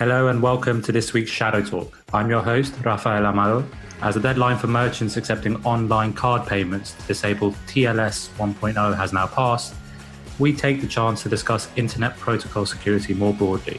[0.00, 2.02] Hello and welcome to this week's Shadow Talk.
[2.14, 3.66] I'm your host, Rafael Amado.
[4.00, 9.26] As the deadline for merchants accepting online card payments to disable TLS 1.0 has now
[9.26, 9.74] passed,
[10.38, 13.78] we take the chance to discuss Internet Protocol security more broadly.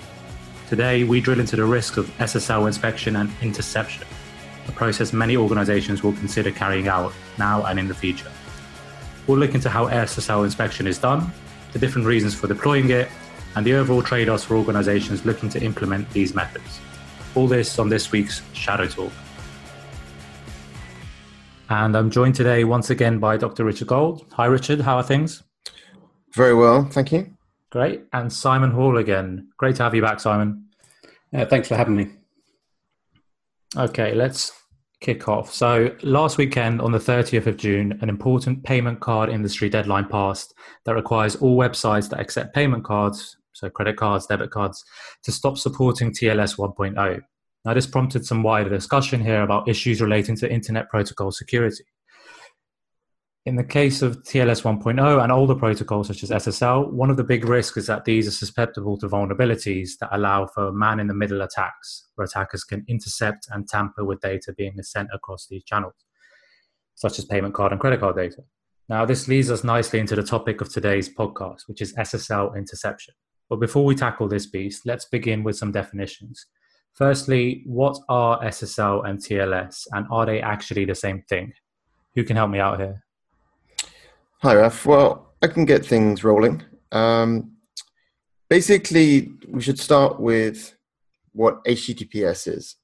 [0.69, 4.05] Today, we drill into the risks of SSL inspection and interception,
[4.67, 8.31] a process many organizations will consider carrying out now and in the future.
[9.25, 11.31] We'll look into how SSL inspection is done,
[11.73, 13.09] the different reasons for deploying it,
[13.55, 16.79] and the overall trade offs for organizations looking to implement these methods.
[17.35, 19.11] All this on this week's Shadow Talk.
[21.69, 23.63] And I'm joined today once again by Dr.
[23.63, 24.25] Richard Gold.
[24.33, 24.81] Hi, Richard.
[24.81, 25.43] How are things?
[26.33, 27.31] Very well, thank you.
[27.69, 28.03] Great.
[28.11, 29.47] And Simon Hall again.
[29.57, 30.65] Great to have you back, Simon.
[31.33, 32.09] Uh, thanks for having me.
[33.77, 34.51] Okay, let's
[34.99, 35.53] kick off.
[35.53, 40.53] So, last weekend on the 30th of June, an important payment card industry deadline passed
[40.83, 44.83] that requires all websites that accept payment cards so credit cards, debit cards,
[45.23, 47.21] to stop supporting TLS 1.0.
[47.63, 51.83] Now, this prompted some wider discussion here about issues relating to Internet Protocol security.
[53.45, 57.23] In the case of TLS 1.0 and older protocols such as SSL, one of the
[57.23, 61.13] big risks is that these are susceptible to vulnerabilities that allow for man in the
[61.13, 65.93] middle attacks, where attackers can intercept and tamper with data being sent across these channels,
[66.95, 68.43] such as payment card and credit card data.
[68.89, 73.13] Now, this leads us nicely into the topic of today's podcast, which is SSL interception.
[73.51, 76.45] But before we tackle this piece, let's begin with some definitions.
[76.93, 81.51] Firstly, what are SSL and TLS, and are they actually the same thing?
[82.15, 83.03] Who can help me out here?
[84.41, 84.85] Hi, Raf.
[84.85, 86.63] Well, I can get things rolling.
[86.93, 87.57] Um,
[88.49, 90.73] basically, we should start with
[91.33, 92.77] what HTTPS is.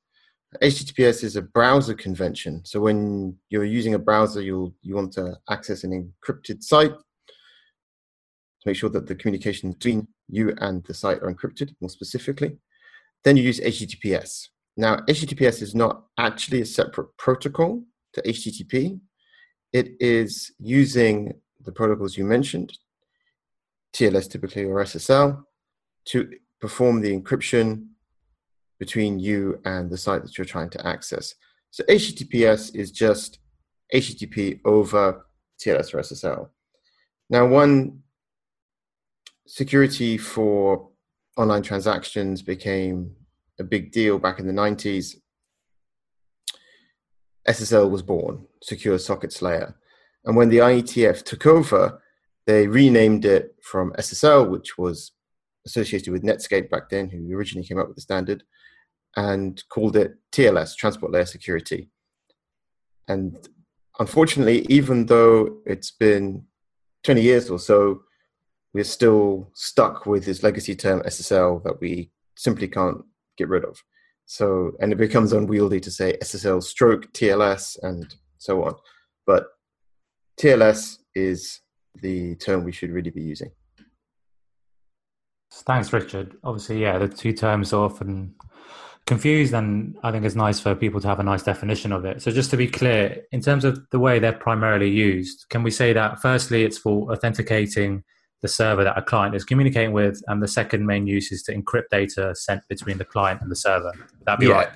[0.61, 2.65] HTTPS is a browser convention.
[2.65, 5.93] So when you're using a browser, you'll you want to access an
[6.27, 11.75] encrypted site to make sure that the communication between you and the site are encrypted
[11.81, 12.57] more specifically.
[13.23, 14.47] Then you use HTTPS.
[14.75, 18.99] Now, HTTPS is not actually a separate protocol to HTTP.
[19.73, 21.33] It is using
[21.65, 22.77] the protocols you mentioned,
[23.93, 25.43] TLS typically or SSL,
[26.05, 26.31] to
[26.61, 27.87] perform the encryption
[28.79, 31.33] between you and the site that you're trying to access.
[31.71, 33.39] So HTTPS is just
[33.93, 35.25] HTTP over
[35.59, 36.49] TLS or SSL.
[37.29, 38.03] Now, one
[39.47, 40.89] security for
[41.37, 43.15] online transactions became
[43.59, 45.15] a big deal back in the 90s,
[47.47, 49.75] SSL was born, Secure Sockets Layer.
[50.25, 52.01] And when the IETF took over,
[52.45, 55.13] they renamed it from SSL, which was
[55.65, 58.43] associated with Netscape back then, who originally came up with the standard,
[59.15, 61.89] and called it TLS, Transport Layer Security.
[63.07, 63.47] And
[63.99, 66.43] unfortunately, even though it's been
[67.03, 68.01] 20 years or so
[68.73, 73.01] we're still stuck with this legacy term SSL that we simply can't
[73.37, 73.81] get rid of.
[74.25, 78.75] So, and it becomes unwieldy to say SSL stroke TLS and so on.
[79.25, 79.47] But
[80.39, 81.61] TLS is
[82.01, 83.51] the term we should really be using.
[85.51, 86.35] Thanks, Richard.
[86.43, 88.35] Obviously, yeah, the two terms are often
[89.07, 92.21] confused, and I think it's nice for people to have a nice definition of it.
[92.21, 95.71] So, just to be clear, in terms of the way they're primarily used, can we
[95.71, 98.03] say that firstly, it's for authenticating
[98.41, 101.55] the server that a client is communicating with, and the second main use is to
[101.55, 103.91] encrypt data sent between the client and the server.
[103.95, 104.53] Would that be yeah.
[104.53, 104.69] right?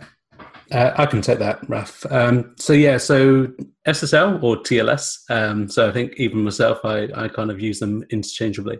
[0.71, 2.05] Uh, I can take that, Raf.
[2.09, 3.47] Um, so yeah, so
[3.85, 5.17] SSL or TLS.
[5.29, 8.79] Um, so I think even myself, I, I kind of use them interchangeably.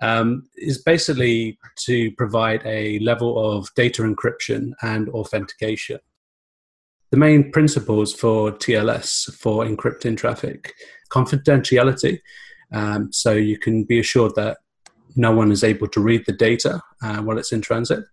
[0.00, 5.98] Um, is basically to provide a level of data encryption and authentication.
[7.10, 10.72] The main principles for TLS for encrypting traffic:
[11.10, 12.20] confidentiality,
[12.72, 14.58] um, so you can be assured that
[15.16, 18.04] no one is able to read the data uh, while it's in transit.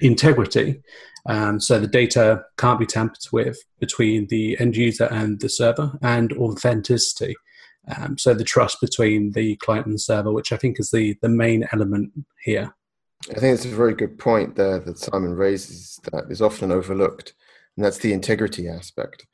[0.00, 0.82] Integrity,
[1.26, 5.96] um, so the data can't be tampered with between the end user and the server,
[6.02, 7.34] and authenticity.
[7.96, 11.16] Um, so the trust between the client and the server, which I think is the,
[11.20, 12.12] the main element
[12.44, 12.74] here.
[13.30, 17.34] I think it's a very good point there that Simon raises that is often overlooked,
[17.76, 19.26] and that's the integrity aspect.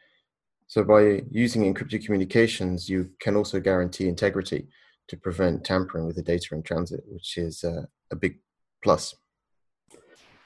[0.68, 4.68] So by using encrypted communications, you can also guarantee integrity
[5.08, 8.36] to prevent tampering with the data in transit, which is uh, a big
[8.82, 9.14] plus.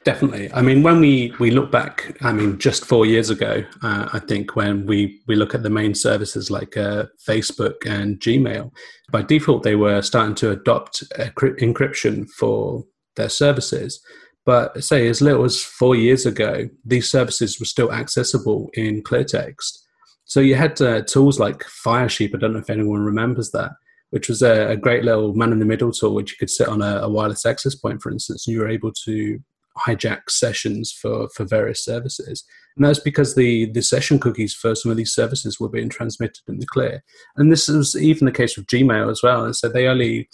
[0.04, 0.52] Definitely.
[0.52, 4.19] I mean, when we, we look back, I mean, just four years ago, uh, I
[4.19, 8.72] think when we, we look at the main services like uh, Facebook and Gmail,
[9.10, 12.84] by default, they were starting to adopt encryption for
[13.14, 14.00] their services.
[14.44, 19.24] But say as little as four years ago, these services were still accessible in clear
[19.24, 19.86] text.
[20.24, 22.34] So you had uh, tools like Firesheep.
[22.34, 23.72] I don't know if anyone remembers that,
[24.10, 26.69] which was a, a great little man in the middle tool, which you could sit
[26.69, 29.38] on a, a, wireless access point, for instance, and you were able to
[29.78, 32.44] hijack sessions for, for various services.
[32.76, 36.42] And that's because the, the session cookies for some of these services were being transmitted
[36.48, 37.02] in the clear.
[37.36, 39.44] And this was even the case with Gmail as well.
[39.44, 40.28] And so they only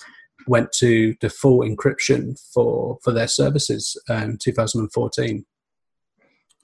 [0.46, 5.44] went to full encryption for, for their services in 2014.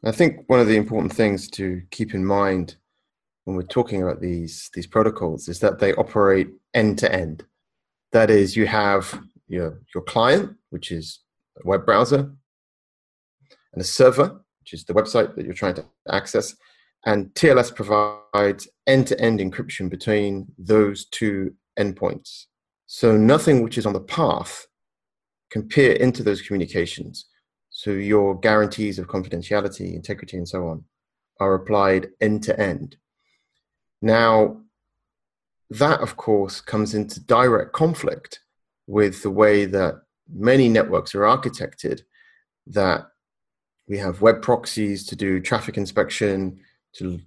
[0.05, 2.77] I think one of the important things to keep in mind
[3.45, 7.45] when we're talking about these these protocols is that they operate end to end.
[8.13, 11.21] That is, you have your your client, which is
[11.63, 12.31] a web browser,
[13.73, 16.55] and a server, which is the website that you're trying to access.
[17.07, 22.47] And TLS provides end to end encryption between those two endpoints.
[22.87, 24.67] So nothing which is on the path
[25.51, 27.27] can peer into those communications.
[27.69, 30.85] So your guarantees of confidentiality, integrity, and so on
[31.41, 32.97] are applied end to end.
[34.03, 34.61] Now,
[35.71, 38.41] that of course comes into direct conflict
[38.87, 40.03] with the way that
[40.33, 42.03] many networks are architected
[42.67, 43.07] that
[43.89, 46.59] we have web proxies to do traffic inspection
[46.95, 47.21] to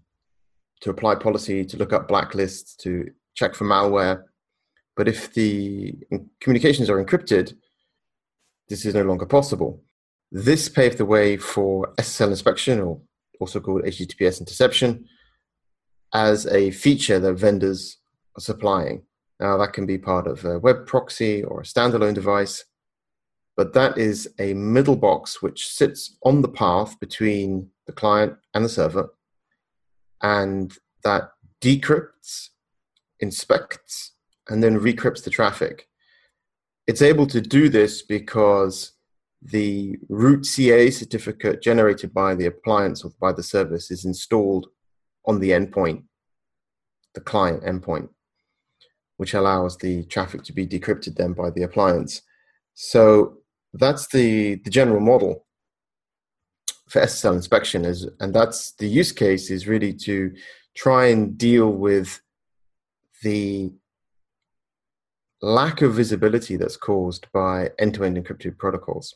[0.82, 4.24] to apply policy to look up blacklists to check for malware.
[4.96, 5.96] But if the
[6.40, 7.56] communications are encrypted
[8.70, 9.82] this is no longer possible.
[10.32, 13.00] This paved the way for ssl inspection or
[13.40, 15.06] also called https interception
[16.14, 17.98] as a feature that vendors
[18.38, 19.04] are supplying
[19.40, 22.66] now that can be part of a web proxy or a standalone device
[23.58, 28.64] but that is a middle box which sits on the path between the client and
[28.64, 29.10] the server,
[30.22, 32.50] and that decrypts,
[33.20, 34.14] inspects,
[34.48, 35.90] and then recrypts the traffic.
[36.86, 38.92] It's able to do this because
[39.42, 44.68] the root CA certificate generated by the appliance or by the service is installed
[45.28, 46.04] on the endpoint,
[47.14, 48.10] the client endpoint,
[49.18, 52.22] which allows the traffic to be decrypted then by the appliance.
[52.74, 53.38] So
[53.74, 55.46] that's the, the general model
[56.90, 60.34] for SSL inspection is, and that's the use case is really to
[60.76, 62.22] try and deal with
[63.24, 63.74] the
[65.42, 69.16] lack of visibility that's caused by end-to-end encrypted protocols.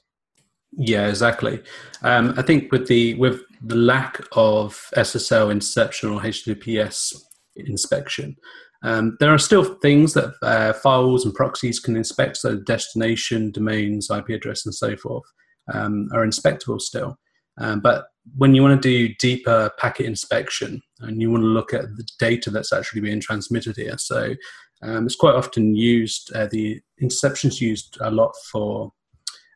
[0.74, 1.62] Yeah, exactly.
[2.02, 7.16] Um, I think with the with the lack of SSL interception or HTTPS
[7.56, 8.36] inspection,
[8.84, 14.10] um, there are still things that uh, firewalls and proxies can inspect, so destination, domains,
[14.10, 15.24] IP address, and so forth
[15.72, 17.18] um, are inspectable still.
[17.60, 18.06] Um, but
[18.36, 22.08] when you want to do deeper packet inspection and you want to look at the
[22.18, 24.36] data that's actually being transmitted here, so
[24.82, 28.92] um, it's quite often used, uh, the interception's used a lot for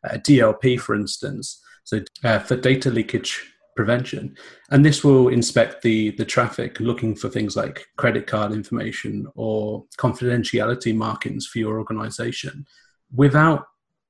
[0.08, 1.60] uh, DLP, for instance.
[1.84, 3.42] So uh, for data leakage
[3.75, 4.36] prevention.
[4.72, 9.86] And this will inspect the, the traffic looking for things like credit card information or
[9.98, 12.66] confidentiality markings for your organization.
[13.13, 13.66] Without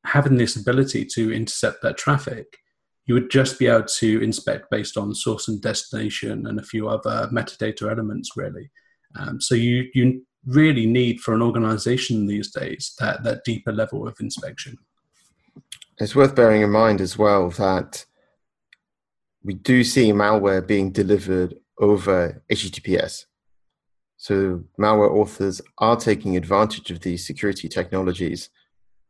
[0.06, 2.58] having this ability to intercept that traffic,
[3.06, 6.88] you would just be able to inspect based on source and destination and a few
[6.88, 8.72] other metadata elements, really.
[9.16, 14.08] Um, so you, you really need for an organization these days that, that deeper level
[14.08, 14.78] of inspection.
[15.98, 18.06] It's worth bearing in mind as well that
[19.46, 23.26] we do see malware being delivered over HTTPS.
[24.18, 28.50] So malware authors are taking advantage of these security technologies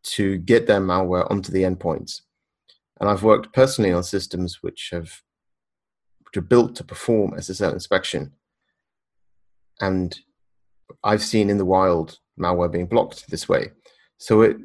[0.03, 2.21] to get their malware onto the endpoints.
[2.99, 5.21] And I've worked personally on systems which have
[6.25, 8.33] which are built to perform SSL inspection.
[9.79, 10.19] And
[11.01, 13.71] I've seen in the wild malware being blocked this way.
[14.17, 14.57] So it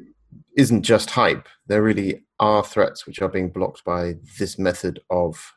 [0.57, 1.47] isn't just hype.
[1.67, 5.53] There really are threats which are being blocked by this method of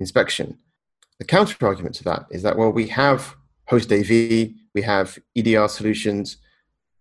[0.00, 0.58] inspection.
[1.18, 3.34] The counter argument to that is that, well, we have
[3.66, 4.08] host AV,
[4.74, 6.38] we have EDR solutions.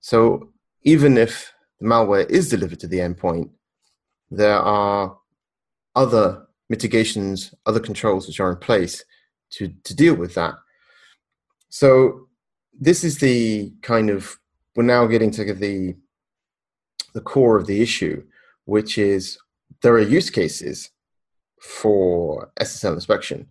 [0.02, 0.52] So
[0.84, 3.50] even if the malware is delivered to the endpoint,
[4.32, 5.18] there are
[5.96, 9.04] other mitigations, other controls which are in place
[9.52, 10.56] to, to deal with that.
[11.70, 12.28] So
[12.80, 14.38] this is the kind of
[14.76, 15.96] we're now getting to the
[17.14, 18.24] the core of the issue,
[18.66, 19.40] which is
[19.82, 20.92] there are use cases
[21.62, 23.48] for SSL inspection,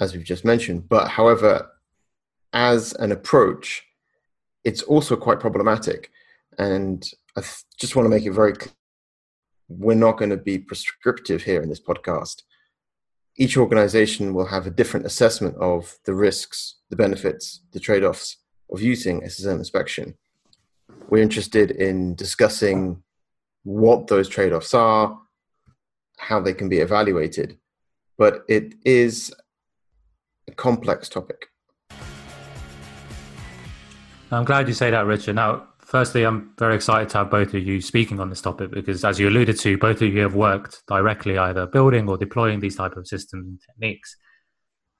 [0.00, 0.88] as we've just mentioned.
[0.88, 1.70] But however,
[2.52, 3.84] as an approach,
[4.64, 6.10] it's also quite problematic.
[6.58, 8.72] And I th- just want to make it very clear
[9.68, 12.42] we're not going to be prescriptive here in this podcast.
[13.36, 18.38] Each organization will have a different assessment of the risks, the benefits, the trade offs
[18.72, 20.14] of using SSL inspection.
[21.08, 23.02] We're interested in discussing
[23.62, 25.18] what those trade offs are,
[26.18, 27.58] how they can be evaluated,
[28.16, 29.32] but it is
[30.48, 31.46] a complex topic.
[34.30, 35.36] I'm glad you say that, Richard.
[35.36, 39.04] Now, firstly, I'm very excited to have both of you speaking on this topic because,
[39.04, 42.76] as you alluded to, both of you have worked directly either building or deploying these
[42.76, 44.16] type of systems and techniques.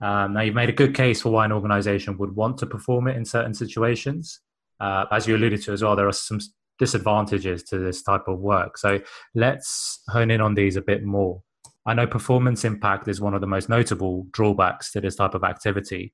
[0.00, 3.08] Um, now, you've made a good case for why an organization would want to perform
[3.08, 4.40] it in certain situations.
[4.80, 6.40] Uh, as you alluded to as well, there are some
[6.78, 8.78] disadvantages to this type of work.
[8.78, 9.00] So
[9.34, 11.42] let's hone in on these a bit more.
[11.86, 15.44] I know performance impact is one of the most notable drawbacks to this type of
[15.44, 16.12] activity.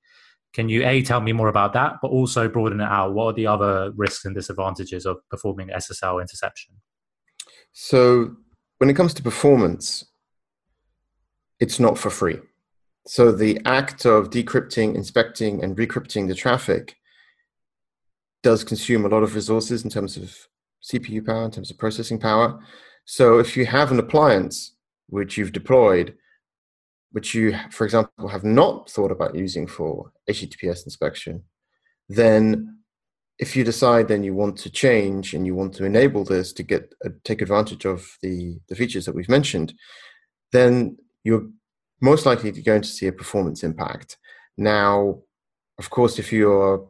[0.53, 3.13] Can you a tell me more about that, but also broaden it out?
[3.13, 6.77] What are the other risks and disadvantages of performing SSL interception?
[7.73, 8.37] So,
[8.79, 10.05] when it comes to performance,
[11.59, 12.39] it's not for free.
[13.09, 16.95] So, the act of decrypting, inspecting, and recrypting the traffic
[18.45, 20.37] does consume a lot of resources in terms of
[20.93, 22.59] CPU power, in terms of processing power.
[23.05, 24.75] So, if you have an appliance
[25.09, 26.17] which you've deployed
[27.15, 31.45] which you, for example, have not thought about using for HTTPS inspection,
[32.09, 32.79] then
[33.39, 36.65] if you decide then you want to change and you want to enable this to
[36.65, 39.75] get uh, take advantage of the, the features that we've mentioned,
[40.51, 41.47] then you're
[42.01, 44.17] most likely going to see a performance impact.
[44.59, 45.21] Now,
[45.79, 46.85] of course, if you're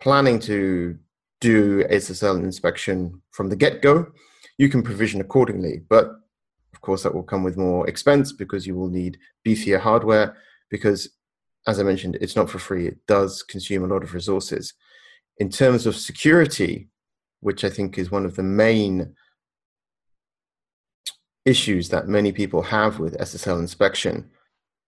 [0.00, 0.98] planning to
[1.42, 4.06] do SSL inspection from the get go,
[4.58, 5.82] you can provision accordingly.
[5.88, 6.06] But
[6.72, 10.36] of course, that will come with more expense because you will need beefier hardware.
[10.70, 11.10] Because,
[11.66, 12.86] as I mentioned, it's not for free.
[12.86, 14.72] It does consume a lot of resources.
[15.38, 16.88] In terms of security,
[17.40, 19.14] which I think is one of the main
[21.44, 24.30] issues that many people have with SSL inspection,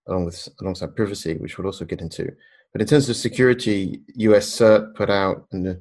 [0.06, 2.30] along with alongside privacy, which we'll also get into.
[2.73, 5.76] But in terms of security, US CERT put out a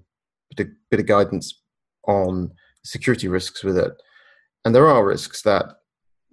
[0.55, 1.62] bit of guidance
[2.07, 2.51] on
[2.83, 3.93] security risks with it.
[4.65, 5.65] And there are risks that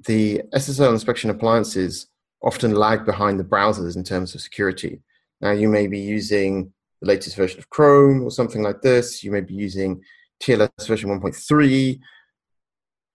[0.06, 2.06] the SSL inspection appliances
[2.42, 5.02] often lag behind the browsers in terms of security.
[5.40, 9.22] Now, you may be using the latest version of Chrome or something like this.
[9.24, 10.02] You may be using
[10.42, 12.00] TLS version 1.3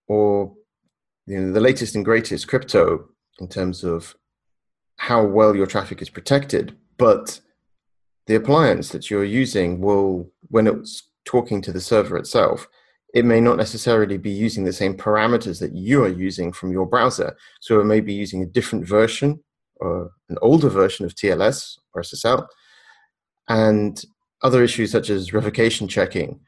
[0.07, 0.53] or
[1.25, 3.09] you know, the latest and greatest crypto
[3.39, 4.15] in terms of
[4.97, 6.75] how well your traffic is protected.
[6.97, 7.41] But
[8.27, 12.67] the appliance that you're using will, when it's talking to the server itself,
[13.13, 16.85] it may not necessarily be using the same parameters that you are using from your
[16.85, 17.35] browser.
[17.61, 19.41] So it may be using a different version
[19.77, 22.45] or an older version of TLS or SSL.
[23.47, 24.03] And
[24.43, 26.39] other issues such as revocation checking.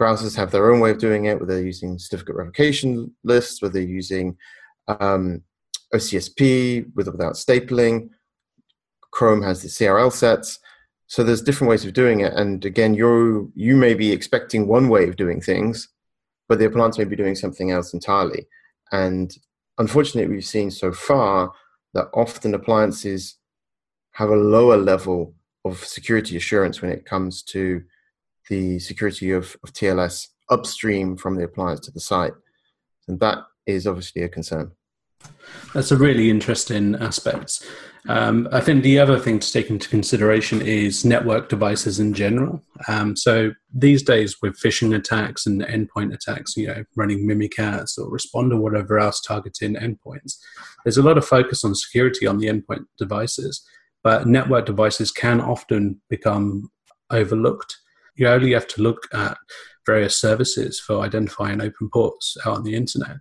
[0.00, 3.74] Browsers have their own way of doing it, whether they're using certificate revocation lists, whether
[3.74, 4.36] they're using
[4.88, 5.42] um,
[5.94, 8.10] OCSP with or without stapling.
[9.10, 10.58] Chrome has the CRL sets.
[11.08, 12.32] So there's different ways of doing it.
[12.34, 15.88] And again, you you may be expecting one way of doing things,
[16.48, 18.46] but the appliance may be doing something else entirely.
[18.92, 19.36] And
[19.78, 21.52] unfortunately, we've seen so far
[21.94, 23.36] that often appliances
[24.12, 25.34] have a lower level
[25.64, 27.82] of security assurance when it comes to
[28.48, 32.32] the security of, of TLS upstream from the appliance to the site.
[33.08, 34.72] And that is obviously a concern.
[35.74, 37.66] That's a really interesting aspect.
[38.08, 42.62] Um, I think the other thing to take into consideration is network devices in general.
[42.88, 48.08] Um, so these days, with phishing attacks and endpoint attacks, you know, running Mimikatz or
[48.08, 50.36] Respond or whatever else targeting endpoints,
[50.84, 53.64] there's a lot of focus on security on the endpoint devices,
[54.04, 56.70] but network devices can often become
[57.10, 57.76] overlooked.
[58.14, 59.36] You only have to look at
[59.84, 63.16] various services for identifying open ports out on the internet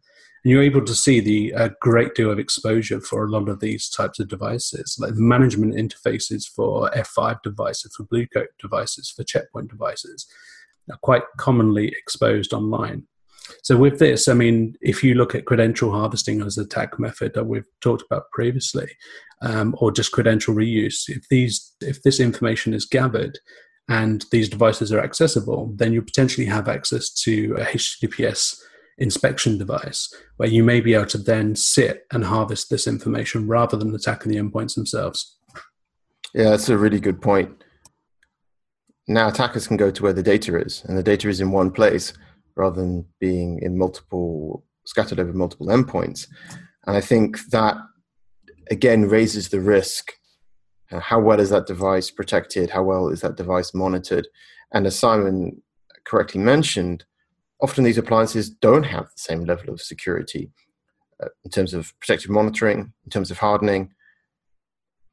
[0.45, 3.61] and you're able to see the a great deal of exposure for a lot of
[3.61, 9.23] these types of devices, like the management interfaces for F5 devices, for Bluecoat devices, for
[9.23, 10.27] Check Point devices,
[10.91, 13.07] are quite commonly exposed online.
[13.63, 17.33] So with this, I mean, if you look at credential harvesting as an attack method
[17.33, 18.91] that we've talked about previously,
[19.41, 23.39] um, or just credential reuse, if these if this information is gathered
[23.89, 28.59] and these devices are accessible, then you potentially have access to a HTTPS
[28.97, 33.75] inspection device where you may be able to then sit and harvest this information rather
[33.75, 35.37] than attacking the endpoints themselves.
[36.33, 37.63] Yeah, that's a really good point.
[39.07, 41.71] Now attackers can go to where the data is, and the data is in one
[41.71, 42.13] place
[42.55, 46.27] rather than being in multiple, scattered over multiple endpoints.
[46.87, 47.75] And I think that
[48.71, 50.13] again raises the risk.
[50.91, 52.69] Uh, how well is that device protected?
[52.69, 54.27] How well is that device monitored?
[54.73, 55.61] And as Simon
[56.05, 57.05] correctly mentioned,
[57.61, 60.51] often these appliances don't have the same level of security
[61.23, 63.91] uh, in terms of protective monitoring, in terms of hardening,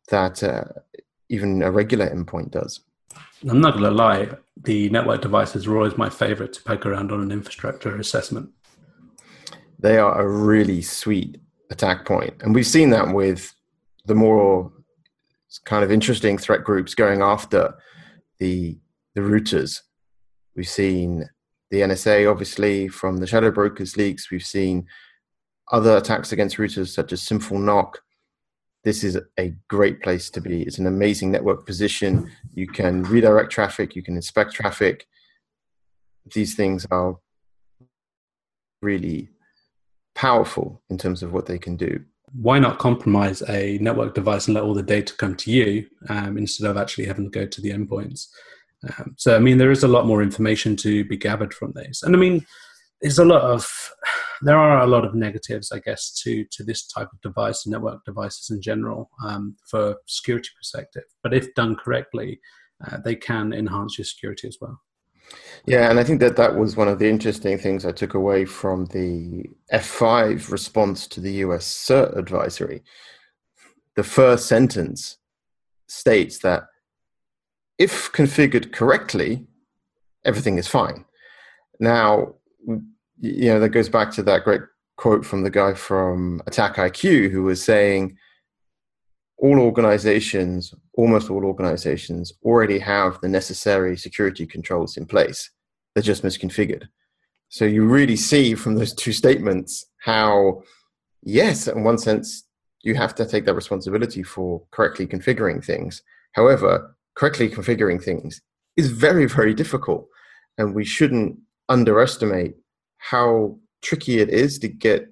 [0.08, 0.64] that uh,
[1.28, 2.80] even a regular endpoint does.
[3.48, 4.30] I'm not going to lie,
[4.62, 8.50] the network devices are always my favorite to poke around on an infrastructure assessment.
[9.78, 12.34] They are a really sweet attack point.
[12.40, 13.52] And we've seen that with
[14.06, 14.70] the more
[15.64, 17.74] kind of interesting threat groups going after
[18.38, 18.78] the,
[19.14, 19.80] the routers.
[20.54, 21.28] We've seen
[21.72, 24.30] the NSA, obviously, from the Shadow Brokers leaks.
[24.30, 24.86] We've seen
[25.72, 27.98] other attacks against routers such as SYNful Knock.
[28.84, 30.64] This is a great place to be.
[30.64, 32.30] It's an amazing network position.
[32.52, 35.06] You can redirect traffic, you can inspect traffic.
[36.34, 37.16] These things are
[38.82, 39.30] really
[40.14, 42.04] powerful in terms of what they can do.
[42.34, 46.36] Why not compromise a network device and let all the data come to you um,
[46.36, 48.26] instead of actually having to go to the endpoints?
[48.84, 52.02] Um, so, I mean, there is a lot more information to be gathered from this.
[52.02, 52.44] And I mean,
[53.00, 53.68] there's a lot of,
[54.42, 58.04] there are a lot of negatives, I guess, to, to this type of device, network
[58.04, 61.04] devices in general, um, for security perspective.
[61.22, 62.40] But if done correctly,
[62.86, 64.80] uh, they can enhance your security as well.
[65.66, 68.44] Yeah, and I think that that was one of the interesting things I took away
[68.44, 72.82] from the F5 response to the US CERT advisory.
[73.94, 75.18] The first sentence
[75.86, 76.64] states that
[77.78, 79.46] if configured correctly,
[80.24, 81.04] everything is fine.
[81.80, 82.34] Now,
[83.18, 84.62] you know, that goes back to that great
[84.96, 88.16] quote from the guy from AttackIQ who was saying,
[89.38, 95.50] all organizations, almost all organizations, already have the necessary security controls in place.
[95.94, 96.84] They're just misconfigured.
[97.48, 100.62] So you really see from those two statements how,
[101.22, 102.44] yes, in one sense,
[102.82, 106.02] you have to take that responsibility for correctly configuring things.
[106.32, 108.40] However, correctly configuring things
[108.76, 110.08] is very, very difficult.
[110.58, 111.38] And we shouldn't
[111.68, 112.54] underestimate
[112.98, 115.08] how tricky it is to get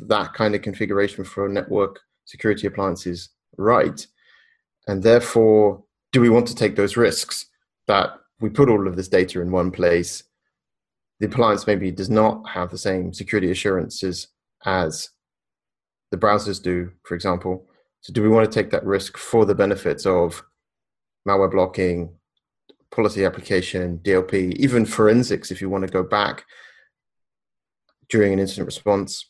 [0.00, 4.06] that kind of configuration for network security appliances right.
[4.86, 7.46] And therefore, do we want to take those risks
[7.86, 10.22] that we put all of this data in one place?
[11.18, 14.28] The appliance maybe does not have the same security assurances
[14.64, 15.10] as
[16.10, 17.66] the browsers do, for example.
[18.02, 20.44] So, do we want to take that risk for the benefits of
[21.26, 22.14] malware blocking,
[22.90, 26.44] policy application, DLP, even forensics if you want to go back
[28.08, 29.28] during an incident response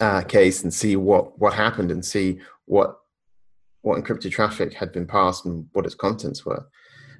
[0.00, 2.96] uh, case and see what, what happened and see what
[3.82, 6.66] what encrypted traffic had been passed and what its contents were.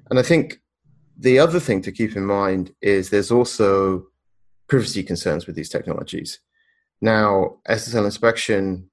[0.09, 0.61] And I think
[1.17, 4.05] the other thing to keep in mind is there's also
[4.67, 6.39] privacy concerns with these technologies.
[7.01, 8.89] Now, SSL inspection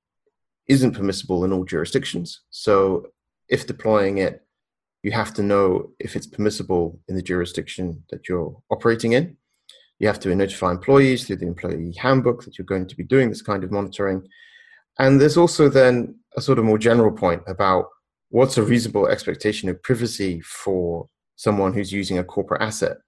[0.67, 2.41] isn't permissible in all jurisdictions.
[2.51, 3.09] So
[3.49, 4.45] if deploying it,
[5.03, 9.37] you have to know if it's permissible in the jurisdiction that you're operating in.
[9.99, 13.29] You have to notify employees through the employee handbook that you're going to be doing
[13.29, 14.29] this kind of monitoring.
[14.99, 17.87] And there's also then a sort of more general point about
[18.31, 21.07] what's a reasonable expectation of privacy for
[21.37, 22.99] someone who's using a corporate asset.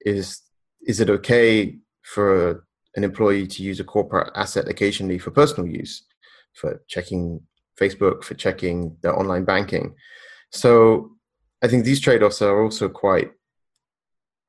[0.00, 0.42] Is
[0.82, 2.64] is it okay for
[2.96, 6.04] an employee to use a corporate asset occasionally for personal use,
[6.54, 7.40] for checking
[7.78, 9.94] Facebook, for checking their online banking?
[10.50, 11.12] So
[11.62, 13.32] I think these trade-offs are also quite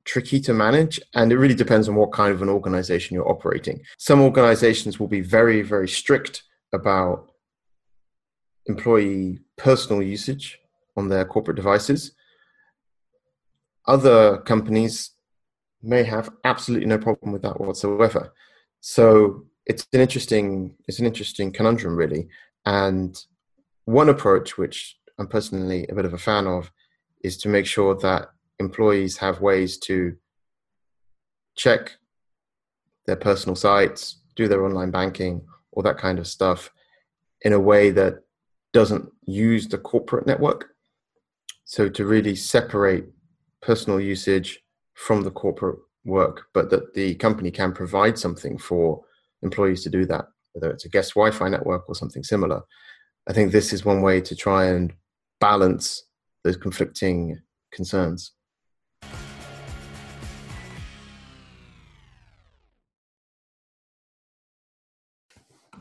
[0.04, 3.80] tricky to manage and it really depends on what kind of an organization you're operating.
[3.98, 7.30] Some organizations will be very very strict about
[8.66, 10.58] employee personal usage
[10.96, 12.12] on their corporate devices.
[13.86, 15.10] Other companies
[15.82, 18.32] may have absolutely no problem with that whatsoever.
[18.80, 22.28] So it's an interesting it's an interesting conundrum really.
[22.64, 23.18] And
[23.84, 26.72] one approach which i'm personally a bit of a fan of
[27.22, 30.16] is to make sure that employees have ways to
[31.56, 31.96] check
[33.06, 36.70] their personal sites, do their online banking, all that kind of stuff
[37.42, 38.14] in a way that
[38.72, 40.70] doesn't use the corporate network.
[41.64, 43.06] So to really separate
[43.60, 44.60] personal usage
[44.94, 49.02] from the corporate work, but that the company can provide something for
[49.42, 52.62] employees to do that, whether it's a guest Wi Fi network or something similar.
[53.28, 54.92] I think this is one way to try and
[55.40, 56.04] balance
[56.44, 57.40] those conflicting
[57.72, 58.32] concerns.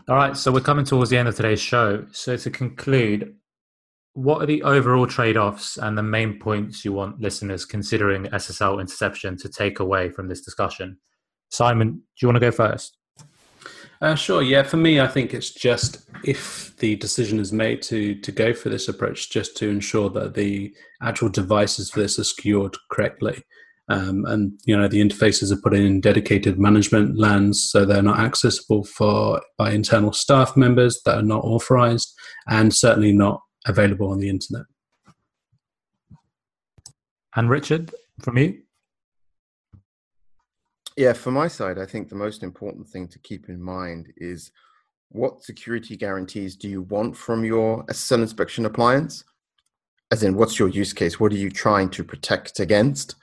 [0.07, 2.03] All right, so we're coming towards the end of today's show.
[2.11, 3.35] So to conclude,
[4.13, 9.37] what are the overall trade-offs and the main points you want listeners considering SSL interception
[9.37, 10.97] to take away from this discussion?
[11.51, 12.98] Simon, do you want to go first?
[14.01, 14.41] Uh, sure.
[14.41, 18.53] Yeah, for me, I think it's just if the decision is made to to go
[18.53, 23.43] for this approach, just to ensure that the actual devices for this are secured correctly.
[23.89, 28.19] Um, and you know the interfaces are put in dedicated management LANs, so they're not
[28.19, 32.13] accessible for by internal staff members that are not authorized,
[32.47, 34.65] and certainly not available on the internet.
[37.35, 38.61] And Richard, from you.
[40.99, 44.51] Yeah, from my side, I think the most important thing to keep in mind is
[45.07, 49.23] what security guarantees do you want from your SSL inspection appliance?
[50.11, 51.17] As in, what's your use case?
[51.17, 53.15] What are you trying to protect against?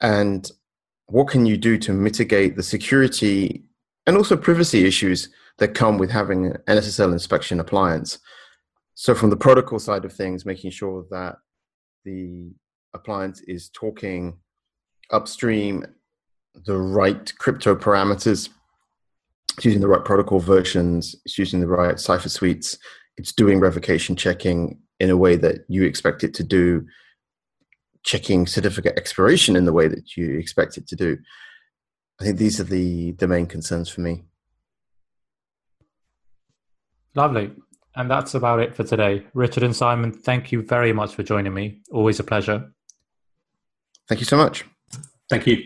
[0.00, 0.50] and
[1.06, 3.64] what can you do to mitigate the security
[4.06, 8.18] and also privacy issues that come with having an SSL inspection appliance.
[8.94, 11.36] So, from the protocol side of things, making sure that
[12.06, 12.50] the
[12.94, 14.38] appliance is talking
[15.10, 15.84] upstream
[16.54, 18.48] the right crypto parameters,
[19.56, 22.78] it's using the right protocol versions, it's using the right cipher suites,
[23.16, 26.86] it's doing revocation checking in a way that you expect it to do,
[28.04, 31.18] checking certificate expiration in the way that you expect it to do.
[32.20, 34.24] I think these are the, the main concerns for me.
[37.14, 37.52] Lovely.
[37.94, 39.26] And that's about it for today.
[39.34, 41.80] Richard and Simon, thank you very much for joining me.
[41.90, 42.72] Always a pleasure.
[44.08, 44.64] Thank you so much.
[45.28, 45.62] Thank you.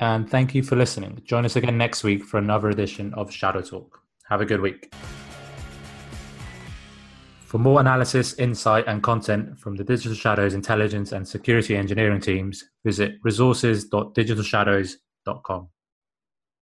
[0.00, 1.20] And thank you for listening.
[1.24, 4.00] Join us again next week for another edition of Shadow Talk.
[4.28, 4.94] Have a good week.
[7.46, 12.62] For more analysis, insight, and content from the Digital Shadows intelligence and security engineering teams,
[12.84, 15.68] visit resources.digitalshadows.com.